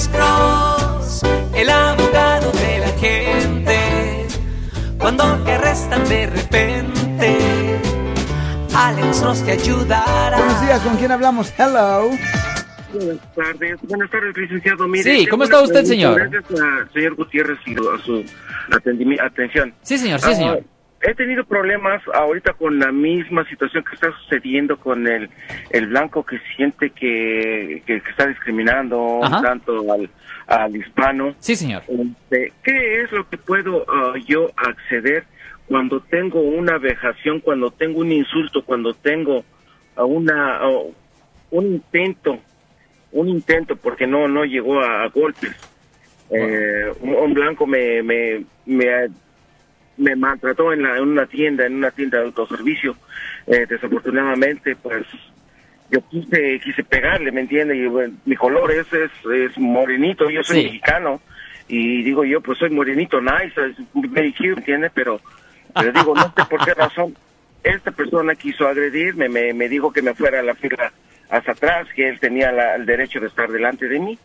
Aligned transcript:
Alex 0.00 0.08
Cross, 0.16 1.22
el 1.54 1.68
abogado 1.68 2.50
de 2.52 2.78
la 2.78 2.88
gente. 2.98 4.26
Cuando 4.98 5.24
te 5.44 5.52
arrestan 5.52 6.08
de 6.08 6.26
repente, 6.26 7.38
Alex 8.74 9.20
Cross 9.20 9.44
te 9.44 9.52
ayudará. 9.52 10.38
Buenos 10.38 10.60
días, 10.62 10.80
¿con 10.80 10.96
quién 10.96 11.12
hablamos? 11.12 11.52
Hello. 11.58 12.08
Buenas 12.94 13.34
tardes, 13.34 13.78
buenas 13.82 14.10
tardes, 14.10 14.36
licenciado. 14.38 14.88
Mire, 14.88 15.02
Sí, 15.18 15.26
¿cómo 15.26 15.44
está 15.44 15.60
usted, 15.60 15.84
señor? 15.84 16.30
Gracias 16.30 16.60
a 16.60 16.92
señor 16.94 17.14
Gutiérrez 17.16 17.58
y 17.66 17.74
a 17.74 18.02
su 18.02 18.24
atención. 19.22 19.74
Sí, 19.82 19.98
señor, 19.98 20.20
sí, 20.20 20.28
Ah, 20.30 20.34
señor. 20.34 20.64
He 21.02 21.14
tenido 21.14 21.44
problemas 21.44 22.02
ahorita 22.12 22.52
con 22.52 22.78
la 22.78 22.92
misma 22.92 23.48
situación 23.48 23.82
que 23.84 23.94
está 23.94 24.12
sucediendo 24.22 24.78
con 24.78 25.06
el, 25.06 25.30
el 25.70 25.86
blanco 25.86 26.24
que 26.24 26.38
siente 26.54 26.90
que, 26.90 27.82
que, 27.86 28.02
que 28.02 28.10
está 28.10 28.26
discriminando 28.26 29.20
Ajá. 29.22 29.40
tanto 29.40 29.90
al, 29.90 30.10
al 30.46 30.76
hispano. 30.76 31.34
Sí, 31.38 31.56
señor. 31.56 31.84
Este, 31.88 32.52
¿Qué 32.62 33.00
es 33.02 33.12
lo 33.12 33.26
que 33.28 33.38
puedo 33.38 33.86
ah, 33.88 34.12
yo 34.26 34.50
acceder 34.56 35.24
cuando 35.66 36.00
tengo 36.00 36.40
una 36.42 36.76
vejación, 36.76 37.40
cuando 37.40 37.70
tengo 37.70 38.00
un 38.00 38.12
insulto, 38.12 38.62
cuando 38.62 38.92
tengo 38.92 39.42
una 39.96 40.60
un 41.50 41.66
intento, 41.66 42.38
un 43.12 43.28
intento 43.28 43.74
porque 43.76 44.06
no 44.06 44.28
no 44.28 44.44
llegó 44.44 44.80
a, 44.80 45.04
a 45.04 45.08
golpes? 45.08 45.52
Eh, 46.30 46.92
un, 47.00 47.14
un 47.14 47.32
blanco 47.34 47.66
me 47.66 48.02
me, 48.02 48.44
me 48.66 49.08
me 50.00 50.16
maltrató 50.16 50.72
en, 50.72 50.82
la, 50.82 50.96
en 50.96 51.02
una 51.02 51.26
tienda, 51.26 51.66
en 51.66 51.76
una 51.76 51.90
tienda 51.90 52.18
de 52.18 52.24
autoservicio. 52.24 52.96
Eh, 53.46 53.66
desafortunadamente, 53.68 54.74
pues 54.76 55.04
yo 55.90 56.00
quise 56.08 56.60
quise 56.64 56.82
pegarle, 56.84 57.30
¿me 57.32 57.42
entiende? 57.42 57.76
Y 57.76 57.86
bueno, 57.86 58.14
mi 58.24 58.36
color 58.36 58.70
es, 58.72 58.86
es, 58.92 59.10
es 59.32 59.58
morenito, 59.58 60.30
yo 60.30 60.42
soy 60.42 60.58
Sí. 60.58 60.64
mexicano. 60.64 61.20
Y 61.68 62.02
digo 62.02 62.24
yo, 62.24 62.40
pues 62.40 62.58
soy 62.58 62.70
morenito, 62.70 63.20
nice, 63.20 63.54
very 63.94 64.32
cute, 64.32 64.48
¿me 64.54 64.58
entiende? 64.58 64.90
Pero, 64.92 65.20
pero 65.74 65.92
digo, 65.92 66.14
no 66.16 66.32
sé 66.36 66.44
por 66.50 66.64
qué 66.64 66.74
razón 66.74 67.14
esta 67.62 67.90
persona 67.92 68.34
quiso 68.34 68.66
agredirme, 68.66 69.28
me, 69.28 69.52
me 69.52 69.68
dijo 69.68 69.92
que 69.92 70.02
me 70.02 70.14
fuera 70.14 70.40
a 70.40 70.42
la 70.42 70.54
fila 70.54 70.90
hasta 71.28 71.52
atrás, 71.52 71.86
que 71.94 72.08
él 72.08 72.18
tenía 72.18 72.50
la- 72.50 72.74
el 72.74 72.86
derecho 72.86 73.20
de 73.20 73.28
estar 73.28 73.48
delante 73.52 73.86
de 73.86 74.00
mí. 74.00 74.18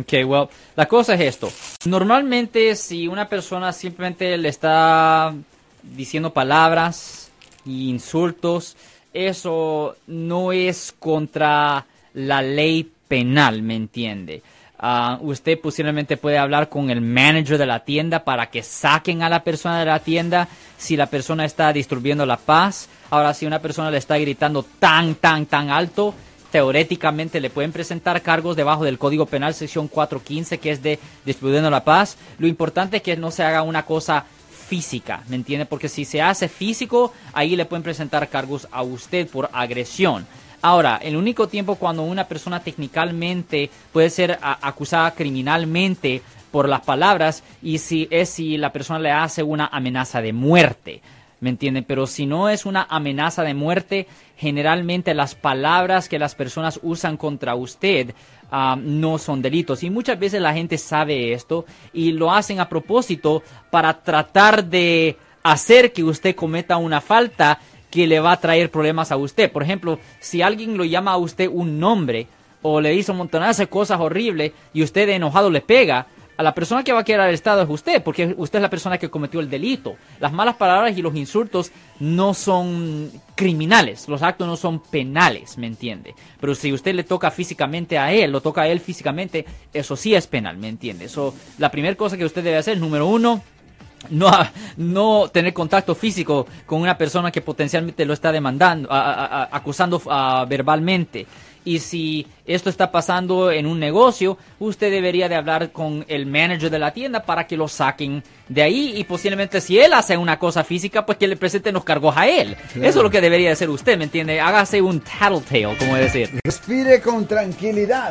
Ok, 0.00 0.12
well, 0.24 0.48
la 0.76 0.86
cosa 0.86 1.14
es 1.14 1.20
esto. 1.20 1.52
Normalmente 1.84 2.74
si 2.76 3.08
una 3.08 3.28
persona 3.28 3.72
simplemente 3.72 4.36
le 4.38 4.48
está 4.48 5.34
diciendo 5.82 6.32
palabras 6.32 7.30
y 7.64 7.88
insultos, 7.88 8.76
eso 9.12 9.96
no 10.06 10.52
es 10.52 10.94
contra 10.98 11.86
la 12.14 12.42
ley 12.42 12.90
penal, 13.08 13.62
¿me 13.62 13.74
entiende? 13.74 14.42
Ah, 14.84 15.18
usted 15.20 15.60
posiblemente 15.60 16.16
puede 16.16 16.38
hablar 16.38 16.68
con 16.68 16.90
el 16.90 17.00
manager 17.00 17.56
de 17.56 17.66
la 17.66 17.84
tienda 17.84 18.24
para 18.24 18.50
que 18.50 18.64
saquen 18.64 19.22
a 19.22 19.28
la 19.28 19.44
persona 19.44 19.78
de 19.78 19.86
la 19.86 20.00
tienda 20.00 20.48
si 20.76 20.96
la 20.96 21.06
persona 21.06 21.44
está 21.44 21.72
distribuyendo 21.72 22.26
la 22.26 22.36
paz. 22.36 22.88
Ahora, 23.10 23.32
si 23.32 23.46
una 23.46 23.60
persona 23.60 23.92
le 23.92 23.98
está 23.98 24.18
gritando 24.18 24.64
tan, 24.80 25.14
tan, 25.14 25.46
tan 25.46 25.70
alto, 25.70 26.14
teóricamente 26.52 27.40
le 27.40 27.50
pueden 27.50 27.72
presentar 27.72 28.22
cargos 28.22 28.54
debajo 28.54 28.84
del 28.84 28.98
Código 28.98 29.26
Penal 29.26 29.54
sección 29.54 29.88
415 29.88 30.58
que 30.58 30.70
es 30.70 30.82
de 30.82 31.00
distribuyendo 31.24 31.70
la 31.70 31.82
paz. 31.82 32.16
Lo 32.38 32.46
importante 32.46 32.98
es 32.98 33.02
que 33.02 33.16
no 33.16 33.30
se 33.30 33.42
haga 33.42 33.62
una 33.62 33.84
cosa 33.84 34.26
física, 34.68 35.24
¿me 35.28 35.36
entiende? 35.36 35.66
Porque 35.66 35.88
si 35.88 36.04
se 36.04 36.22
hace 36.22 36.48
físico, 36.48 37.12
ahí 37.32 37.56
le 37.56 37.64
pueden 37.64 37.82
presentar 37.82 38.28
cargos 38.28 38.68
a 38.70 38.82
usted 38.82 39.26
por 39.28 39.48
agresión. 39.52 40.26
Ahora, 40.60 41.00
el 41.02 41.16
único 41.16 41.48
tiempo 41.48 41.74
cuando 41.74 42.02
una 42.02 42.28
persona 42.28 42.60
técnicamente 42.60 43.70
puede 43.92 44.10
ser 44.10 44.38
acusada 44.42 45.10
criminalmente 45.12 46.22
por 46.52 46.68
las 46.68 46.82
palabras 46.82 47.42
y 47.62 47.78
si 47.78 48.06
es 48.10 48.28
si 48.28 48.58
la 48.58 48.72
persona 48.72 49.00
le 49.00 49.10
hace 49.10 49.42
una 49.42 49.66
amenaza 49.66 50.20
de 50.20 50.32
muerte. 50.32 51.00
¿Me 51.42 51.50
entienden? 51.50 51.82
Pero 51.82 52.06
si 52.06 52.24
no 52.24 52.48
es 52.48 52.66
una 52.66 52.86
amenaza 52.88 53.42
de 53.42 53.52
muerte, 53.52 54.06
generalmente 54.36 55.12
las 55.12 55.34
palabras 55.34 56.08
que 56.08 56.20
las 56.20 56.36
personas 56.36 56.78
usan 56.84 57.16
contra 57.16 57.56
usted 57.56 58.14
ah, 58.52 58.76
no 58.80 59.18
son 59.18 59.42
delitos. 59.42 59.82
Y 59.82 59.90
muchas 59.90 60.20
veces 60.20 60.40
la 60.40 60.54
gente 60.54 60.78
sabe 60.78 61.32
esto 61.32 61.66
y 61.92 62.12
lo 62.12 62.30
hacen 62.30 62.60
a 62.60 62.68
propósito 62.68 63.42
para 63.70 64.04
tratar 64.04 64.64
de 64.64 65.16
hacer 65.42 65.92
que 65.92 66.04
usted 66.04 66.36
cometa 66.36 66.76
una 66.76 67.00
falta 67.00 67.58
que 67.90 68.06
le 68.06 68.20
va 68.20 68.30
a 68.30 68.40
traer 68.40 68.70
problemas 68.70 69.10
a 69.10 69.16
usted. 69.16 69.50
Por 69.50 69.64
ejemplo, 69.64 69.98
si 70.20 70.42
alguien 70.42 70.78
lo 70.78 70.84
llama 70.84 71.10
a 71.10 71.16
usted 71.16 71.48
un 71.52 71.80
nombre 71.80 72.28
o 72.62 72.80
le 72.80 72.90
dice 72.90 73.10
un 73.10 73.18
montonazo 73.18 73.62
de 73.62 73.68
cosas 73.68 73.98
horribles 73.98 74.52
y 74.72 74.84
usted 74.84 75.08
enojado 75.08 75.50
le 75.50 75.60
pega, 75.60 76.06
a 76.36 76.42
la 76.42 76.54
persona 76.54 76.82
que 76.82 76.92
va 76.92 77.00
a 77.00 77.04
quedar 77.04 77.20
arrestado 77.20 77.62
es 77.62 77.68
usted, 77.68 78.02
porque 78.02 78.34
usted 78.36 78.58
es 78.58 78.62
la 78.62 78.70
persona 78.70 78.98
que 78.98 79.10
cometió 79.10 79.40
el 79.40 79.50
delito. 79.50 79.96
Las 80.20 80.32
malas 80.32 80.56
palabras 80.56 80.96
y 80.96 81.02
los 81.02 81.14
insultos 81.14 81.72
no 82.00 82.34
son 82.34 83.10
criminales, 83.34 84.08
los 84.08 84.22
actos 84.22 84.46
no 84.46 84.56
son 84.56 84.80
penales, 84.80 85.58
¿me 85.58 85.66
entiende? 85.66 86.14
Pero 86.40 86.54
si 86.54 86.72
usted 86.72 86.94
le 86.94 87.04
toca 87.04 87.30
físicamente 87.30 87.98
a 87.98 88.12
él, 88.12 88.32
lo 88.32 88.40
toca 88.40 88.62
a 88.62 88.68
él 88.68 88.80
físicamente, 88.80 89.44
eso 89.72 89.96
sí 89.96 90.14
es 90.14 90.26
penal, 90.26 90.56
¿me 90.56 90.68
entiende? 90.68 91.06
Eso, 91.06 91.34
la 91.58 91.70
primera 91.70 91.96
cosa 91.96 92.16
que 92.16 92.24
usted 92.24 92.42
debe 92.42 92.56
hacer, 92.56 92.78
número 92.78 93.06
uno, 93.06 93.42
no, 94.10 94.30
no 94.76 95.28
tener 95.32 95.52
contacto 95.52 95.94
físico 95.94 96.46
con 96.66 96.80
una 96.80 96.96
persona 96.98 97.30
que 97.30 97.40
potencialmente 97.40 98.04
lo 98.04 98.12
está 98.14 98.32
demandando, 98.32 98.90
a- 98.90 99.00
a- 99.12 99.42
a- 99.42 99.48
acusando 99.52 100.00
ah, 100.10 100.44
verbalmente. 100.48 101.26
Y 101.64 101.78
si 101.78 102.26
esto 102.44 102.68
está 102.70 102.90
pasando 102.90 103.52
en 103.52 103.66
un 103.66 103.78
negocio, 103.78 104.36
usted 104.58 104.90
debería 104.90 105.28
de 105.28 105.36
hablar 105.36 105.70
con 105.70 106.04
el 106.08 106.26
manager 106.26 106.70
de 106.70 106.78
la 106.80 106.90
tienda 106.92 107.22
para 107.22 107.46
que 107.46 107.56
lo 107.56 107.68
saquen 107.68 108.24
de 108.48 108.62
ahí 108.62 108.94
y 108.96 109.04
posiblemente 109.04 109.60
si 109.60 109.78
él 109.78 109.92
hace 109.92 110.16
una 110.16 110.40
cosa 110.40 110.64
física, 110.64 111.06
pues 111.06 111.18
que 111.18 111.28
le 111.28 111.36
presenten 111.36 111.74
los 111.74 111.84
cargos 111.84 112.16
a 112.16 112.26
él. 112.26 112.56
Eso 112.74 112.98
es 112.98 113.02
lo 113.04 113.10
que 113.10 113.20
debería 113.20 113.52
hacer 113.52 113.70
usted, 113.70 113.96
¿me 113.96 114.04
entiende? 114.04 114.40
Hágase 114.40 114.82
un 114.82 114.98
tattletale, 115.00 115.76
como 115.78 115.94
decir. 115.94 116.30
Respire 116.44 117.00
con 117.00 117.26
tranquilidad. 117.28 118.10